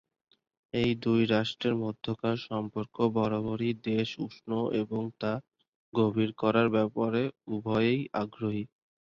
[0.73, 4.49] এ দুই রাষ্ট্রের মধ্যকার সম্পর্ক বরাবরই বেশ উষ্ণ
[4.81, 5.33] এবং তা
[5.93, 7.21] গভীর করার ব্যাপারে
[7.53, 8.63] উভয়েই আগ্রহী।